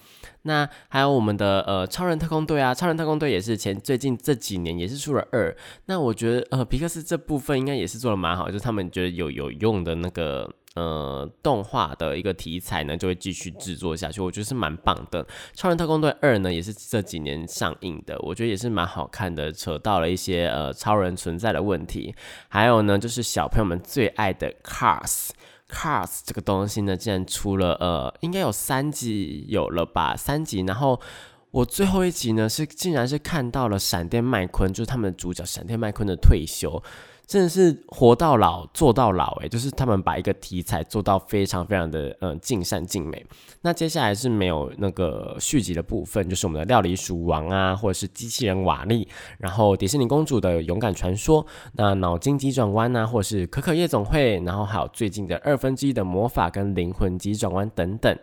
[0.44, 5.54] 那还有我们的呃超人特工队啊，超人特工队也是前最近这几年也是出了二。
[5.86, 10.54] 那我觉得呃皮克斯这部分应该也是做的蛮好，就是他们觉得有有用的那个。
[10.78, 15.26] 呃，动画的一个题材呢，就会继续制作下去，我觉得是蛮棒的。
[15.56, 22.14] 超人特工队二呢，也是这几年上映的，我觉得也是蛮好看的，扯到了一些呃超人存在的问题。
[22.48, 30.16] 还有呢，就是小朋友们最爱的 Cars，Cars 这个东西呢，竟然出了呃，应该有三集有了吧？
[30.16, 31.02] 三集，然后
[31.50, 36.84] 我最后一集呢，是竟然是看到了闪电麦昆，就是他们的主角闪电麦昆的退休。
[37.28, 43.24] 真的是活到老做到老诶，就是他们把一个题材做到非常非常的嗯尽善尽美。
[43.62, 49.06] 那接下来是没有那个续集的部分，就是我们的料理鼠王啊，或者是机器人瓦力，
[49.40, 58.18] 然后迪士尼公主的勇敢传说，那脑筋急转弯啊，或者是可可夜总会，然后还有最近的二分之一的魔法跟灵魂急转弯等等。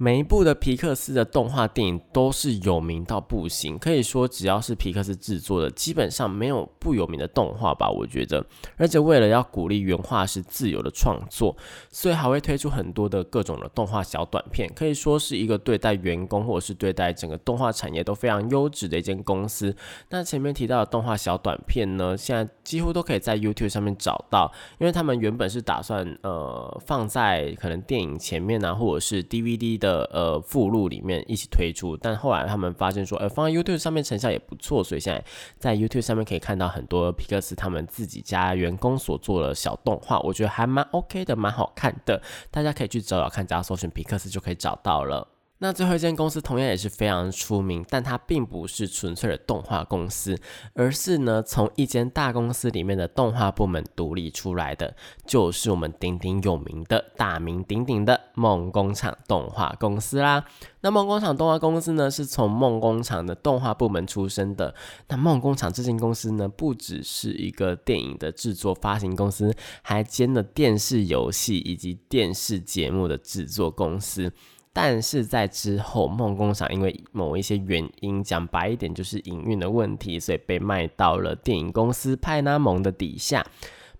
[0.00, 7.90] 每一部的皮克斯的动画电影都是有名到不行，可以说只要是皮克斯制作的，基本上没有不有名的动画吧。
[7.90, 11.56] 我觉得，而且为了要鼓励原画师自由的创作，
[11.90, 19.74] 所以还会推出很多的各种的动画小短片，可以说是一个对待员工或者是对待整个动画产业都非常优质的一间公司。
[20.10, 29.87] 那前面提到的动画小短片呢，现在几乎都可以在 YouTube 上面找到，因为他们原本是打算呃放在可能电影前面啊，或者是 DVD 的。
[29.88, 35.24] 的呃附录里面一起推出，但后来他们发现说，呃放在 YouTube 上面成效也不错，所以现在
[35.58, 42.20] 在 YouTube 上面可以看到很多皮克斯他们自己家员工所做的小动画，我觉得还蛮 OK 的，蛮好看的，
[42.50, 45.26] 大家可以去找找看，只要搜寻皮克斯就可以找到了。
[45.60, 50.38] 那最后一间公司同样也是非常出名，但它并不是纯粹的动画公司，
[50.74, 54.94] 而是呢从一间大公司里面的动画部门独立出来的，
[55.26, 60.44] 就是我们鼎鼎有名的大名鼎鼎的梦工厂动画公司啦。
[60.82, 64.72] 那梦工厂动画公司呢是从梦工厂的动画部门出身的。
[65.08, 74.32] 那梦工厂这间公司呢不只是一个电影的制作发行公司，还兼了电视游戏以及电视节目的制作公司。
[74.80, 83.44] 但是在之后，梦工厂因为某一些原因，讲白一点就是营运的问题，所以被卖到了电影公司派拉蒙的底下。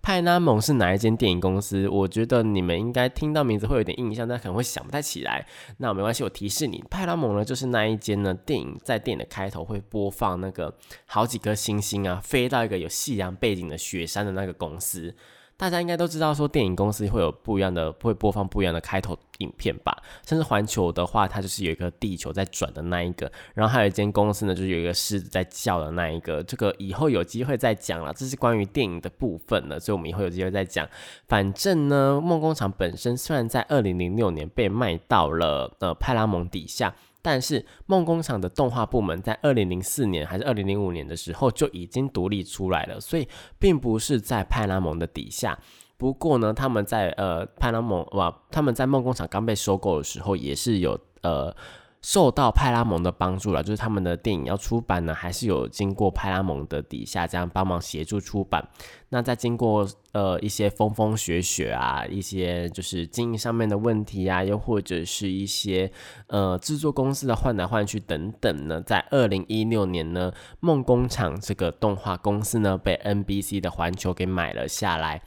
[0.01, 1.89] 派拉蒙是哪一间电影公司？
[1.89, 5.45] 我觉得你们应该听到名字会有点印象，但可能会想不太起来。
[5.79, 10.73] 那没关系，我提示你，派拉蒙呢就是那一间呢电影在电影的开头会播放那个
[11.07, 15.13] 好几颗星星啊飞到一个有夕阳背景的雪山的那个公司。
[15.59, 19.93] 大家应该都知道，说电影公司会有不一样的，会播放不一样的开头影片吧。
[20.25, 26.41] 甚至环球的话，它就是有一个地球在转的那一个，然后还有一间公司呢，就是有一个狮子在叫的那一个。
[26.43, 30.87] 这个以后有机会再讲了，这是关于电影的部分了，所以我们以后有机会再讲。
[31.27, 36.95] 反正呢，梦工厂本身虽然在二零零六年被卖到了呃派拉蒙底下。
[37.31, 43.27] 但是梦工厂的动画部门在二零零四年还是二零零五年的时候就已经独立出来了，所以
[43.59, 45.55] 并不是在派拉蒙的底下。
[45.95, 51.55] 不过呢，他们在呃派拉蒙哇，他们在梦工厂刚被收购的时候也是有呃。
[52.01, 58.65] 受到派拉蒙的帮助了，就是他们的电影要出版呢，还是有经过派拉蒙的底下这样帮忙协助出版。
[59.09, 65.91] 那在经过呃一些风风雪雪啊，一些就是经营上面的问题啊，又或者是一些
[66.27, 70.31] 呃制作公司的换来换去等等呢，在二零一六年呢，
[70.61, 75.21] 梦工厂这个动画公司呢被 NBC 的环球给买了下来。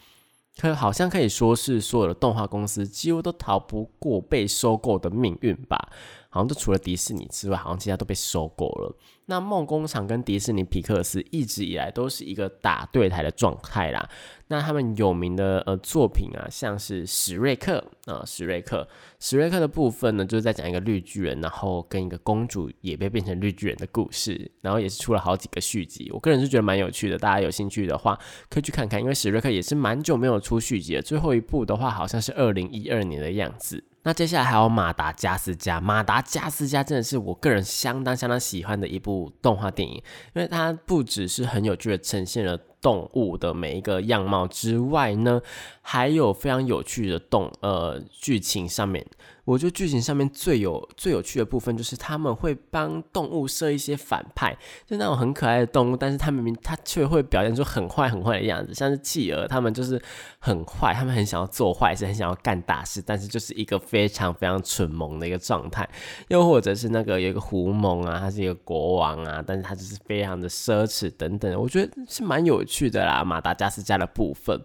[0.59, 5.89] 可好像可以说是所有的动画公司几乎都逃不过被收购的命运吧。
[6.33, 8.97] 好像就除了迪士尼之外，好像其他都被收购了。
[9.27, 14.09] 那梦工厂跟迪士尼皮克斯一直以来都是一个打对台的状态啦。
[14.49, 18.89] 那他们有名的呃作品啊，像是史瑞克啊，史瑞克，
[19.21, 26.11] 史瑞克的部分呢，就是在讲一个绿巨人，然后跟一个公主也被变成绿巨人的故事，然后也是出了好几个续集。
[26.13, 28.19] 我个人是觉得蛮有趣的，大家有兴趣的话
[28.49, 33.85] 可以去看看，因为史瑞克也是蛮久没有出续集了，最后一部的话好像是二零一二年的样子。
[34.05, 39.95] 那接下来还有马达加斯加，马达加斯加真的是我个人相当相当喜欢的一部动画电影，
[40.35, 45.41] 因为它不只是很有趣的呈现了动物的每一个样貌之外呢，
[45.81, 49.07] 还有非常有趣的动呃剧情上面。
[49.45, 54.57] 我觉得剧情上面最有最有趣的部分，就是他们会帮动物设一些反派，
[54.87, 60.01] 就那种很可爱的动物，但是他明明他却会表现出很坏很坏的样子，像是企鹅，他们就是
[60.39, 65.89] 很坏，他们很想要做坏事，很想要干大事，但是就是一个非常非常蠢萌的一个状态。
[66.29, 74.59] 又或者是那个有一个狐獴啊，他是一个国王啊，但是他就是非常的奢侈等等，我觉得是蛮有趣去的啦，马达加斯加的部分。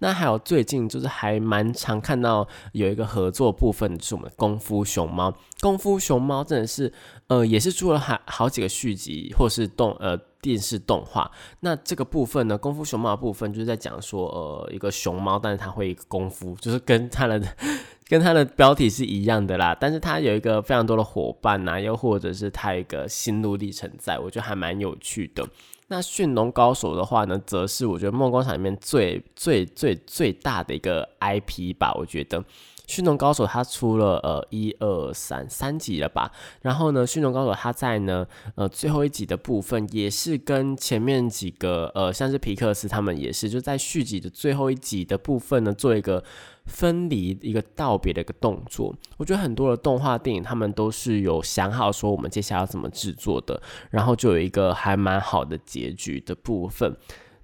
[0.00, 5.32] 那还有最近就是还蛮常看到有一个合作部分，就是我们功夫熊猫。
[5.60, 6.92] 功夫熊猫真的是，
[7.28, 11.30] 呃，也是出了好好几个续集，或是动呃电视动画。
[11.60, 17.40] 那这个部分呢，功夫熊猫的部分就是在讲说，呃，一个熊猫，但是它会功夫，就是跟它的
[18.06, 19.74] 跟它的标题是一样的啦。
[19.80, 25.46] 但是它有一个非常多的伙伴呐，又或者是它一个心路历程在，我觉得还蛮有趣的。
[25.94, 31.94] 那驯龙高手的话呢，则是我觉得梦工厂里面最最最最大的一个 IP 吧。
[31.94, 32.44] 我觉得
[32.88, 36.32] 驯龙高手它出了呃一二三三集了吧，
[36.62, 38.26] 然后呢，驯龙高手它在呢
[38.56, 46.24] 呃最后一集的部分也是跟前面几个呃像是皮克斯他们也是就在续集的最后一集的部分呢做一个。
[46.66, 53.60] 分离一个道别的一个动作，我觉得很多的动画电影他们都是有想好说我们接下来要怎么制作的，
[53.90, 56.96] 然后就有一个还蛮好的结局的部分，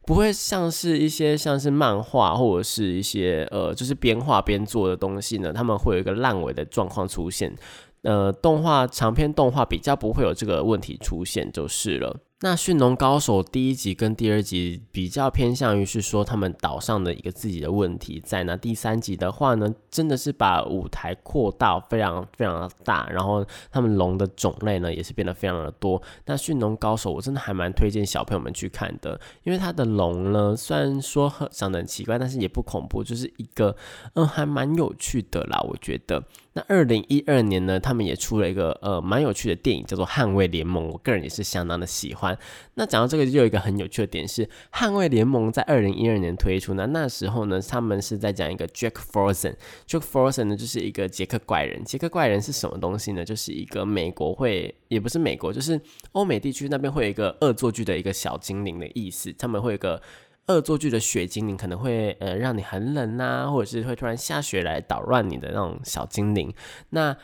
[0.06, 7.54] 不会像是一些像是漫画或者是一些呃就是边画边做的东西呢，他们会有一个烂尾的状况出现，
[8.02, 12.16] 呃，动画长篇动画比较不会有这个问题出现就是了。
[12.42, 26.00] 那《驯龙高手》第一集跟第二集比较偏向于是说他们岛上的一个自己的问题在那，第三集的话呢，真的是把舞台扩到非常非常的大，然后他们龙的种类呢也是变得非常的多。
[26.24, 33.76] 那《驯龙高手》我真的还蛮推荐小朋友们去看的，因为它的龙呢虽然说长得很奇怪，但是也不恐怖，就是一个
[34.14, 36.24] 嗯还蛮有趣的啦，我觉得。
[36.52, 42.36] 那二零一二年呢，他们也出了一个呃蛮有趣的电影，叫做《捍卫联盟》，我个人也是相当的喜欢。
[42.74, 49.54] 那讲到这个，就有一个很有趣的点是，《捍卫联盟》在二零一二年推出，那那时候呢，他们是在讲一个 Jack Frozen。
[49.86, 51.84] Jack Frozen 呢，就是一个杰克怪人。
[51.84, 53.24] 杰克怪人是什么东西呢？
[53.24, 55.80] 就是一个美国会，也不是美国，就是
[56.12, 59.32] 欧美地区那边会有一个恶作剧的一个小精灵的意思。
[59.34, 60.02] 他们会有个。
[60.50, 66.52] 恶作剧的雪精灵可能会呃让你很冷呐，或者是会突然下雪来捣乱你的那种小精灵。
[66.90, 67.16] 那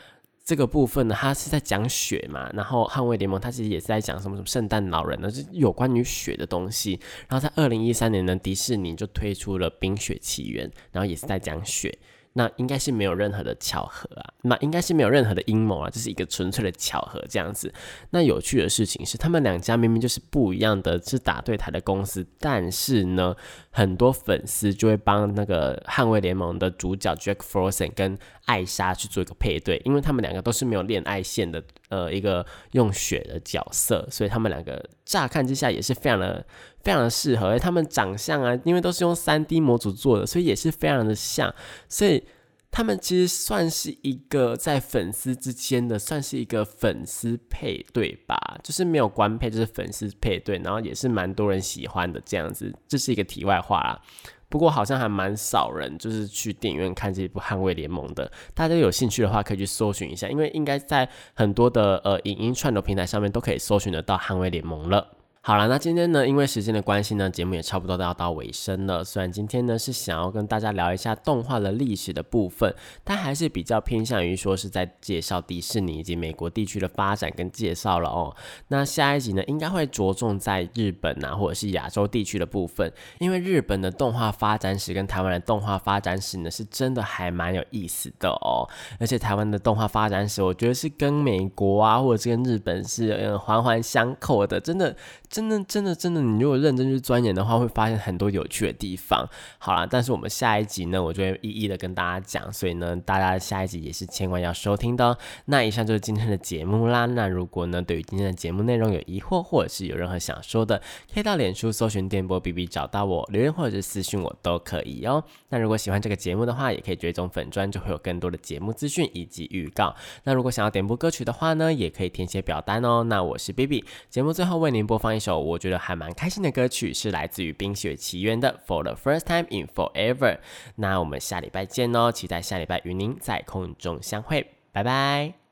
[0.43, 6.99] 这个部分呢，它是在讲雪嘛，然后捍卫联盟它其实也是在讲什么什么圣诞老人呢，是有关于雪的东西。
[7.27, 11.97] 然后在二零一三年呢，迪士尼就推出了冰雪奇缘，然后也是在讲雪。
[12.37, 17.73] 那应该是没有任何的巧合啊，那应该是没有任何的阴谋啊，这是一个纯粹的巧合这样子。
[18.11, 23.35] 那有趣的事情是，他们两家明明就是不一样的，是打对台的公司，但是呢，
[23.71, 28.15] 很多粉丝就会帮那个捍卫联盟的主角 Jack Frozen 跟
[28.45, 36.45] 艾莎去做一个配对，因为他们两个都是没有恋爱线的，呃，一个用血的角色，所以他们两个乍看之下也是非常的、
[36.87, 37.59] 非常的适合。
[37.59, 41.53] 他们长相啊，因为都是用三 D 模组做的，所以也是非常的像，
[41.89, 42.23] 所以
[42.71, 52.73] 他们其实算是一个在粉丝之间的，算是一个粉丝配对吧，就是没有官配，就是粉丝配对，然后也是蛮多人喜欢的这样子。
[52.87, 54.01] 这是一个题外话啦。
[54.47, 65.05] 不过好像还蛮少人就是去电影院看这部《捍卫联盟》的，大家有兴趣的话可以去搜寻一下，因为应该在很多的呃影音串流平台上面都可以搜寻得到《捍卫联盟》了。
[65.47, 69.01] 好了，那今天呢，因为时间的关系呢，节目也差不多都要到尾声了。
[69.01, 78.35] 虽然今天呢是想要跟大家聊一下动画的历史的部分，但还是比较偏向于说是在介绍迪士尼以及美国地区的发展跟介绍了哦。
[78.67, 88.67] 那下一集呢，应该会着重在日本啊，或者是亚洲地区的部分，因为日本的动画发展史跟台湾的动画发展史呢，是真的还蛮有意思的哦。
[88.99, 94.93] 而且台湾的动画发展史，我觉得是跟美国啊，或者是跟日本是嗯环环相扣的，真的。
[95.37, 99.29] 真的，真的，真的，你如果认真去钻研的话，会发现很多有趣的地方。
[99.59, 105.05] 好啦，但是我们下一集呢，我就会一一的跟大家讲，所以呢，大家下一集也是千万要收听的。
[105.05, 107.05] 哦那以上就是今天的节目啦。
[107.05, 110.81] 那如果呢，对于今天的节目内容有疑惑，或者是有任何想说的，
[111.13, 115.23] 可以到脸书搜寻电波 B B 找到我留言，或者是私讯我都可以哦。
[115.49, 119.95] 那如果喜欢这个节目的话，也可以追踪粉砖，就会有更多的节目资讯以及预告。
[120.23, 123.03] 那如果想要点播歌曲的话呢，也可以填写表单哦。
[123.03, 125.13] 那我是 B B，节目最后为您播放。
[125.17, 130.35] 一首首我觉得还蛮开心的歌曲，是来自于《冰雪奇缘》的《For the First Time in Forever》。
[130.75, 135.46] 那我们下礼拜见哦，期待下礼拜与您在空中相会，拜拜。